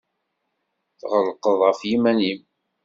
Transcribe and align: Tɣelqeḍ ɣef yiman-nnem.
Tɣelqeḍ 0.99 1.59
ɣef 1.63 1.79
yiman-nnem. 1.89 2.39